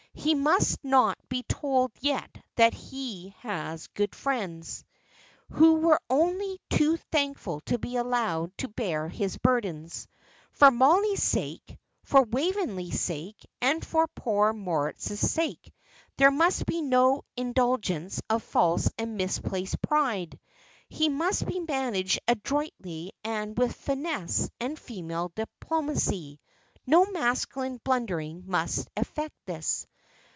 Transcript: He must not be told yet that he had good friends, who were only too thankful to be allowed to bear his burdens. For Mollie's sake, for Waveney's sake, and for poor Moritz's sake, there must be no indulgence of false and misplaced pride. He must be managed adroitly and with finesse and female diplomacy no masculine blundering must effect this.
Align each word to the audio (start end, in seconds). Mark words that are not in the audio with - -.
He 0.13 0.35
must 0.35 0.83
not 0.83 1.17
be 1.29 1.43
told 1.43 1.93
yet 2.01 2.29
that 2.55 2.73
he 2.73 3.33
had 3.39 3.81
good 3.95 4.13
friends, 4.13 4.83
who 5.53 5.75
were 5.75 6.01
only 6.11 6.59
too 6.69 6.97
thankful 7.13 7.61
to 7.61 7.79
be 7.79 7.95
allowed 7.95 8.55
to 8.57 8.67
bear 8.67 9.07
his 9.07 9.37
burdens. 9.37 10.07
For 10.51 10.69
Mollie's 10.69 11.23
sake, 11.23 11.77
for 12.03 12.23
Waveney's 12.23 12.99
sake, 12.99 13.37
and 13.61 13.83
for 13.83 14.05
poor 14.07 14.51
Moritz's 14.53 15.31
sake, 15.31 15.73
there 16.17 16.29
must 16.29 16.65
be 16.67 16.81
no 16.81 17.23
indulgence 17.37 18.21
of 18.29 18.43
false 18.43 18.91
and 18.99 19.15
misplaced 19.17 19.81
pride. 19.81 20.37
He 20.89 21.07
must 21.09 21.45
be 21.47 21.61
managed 21.61 22.19
adroitly 22.27 23.13
and 23.23 23.57
with 23.57 23.73
finesse 23.77 24.49
and 24.59 24.77
female 24.77 25.31
diplomacy 25.35 26.41
no 26.85 27.05
masculine 27.05 27.79
blundering 27.83 28.43
must 28.45 28.89
effect 28.97 29.33
this. 29.45 29.87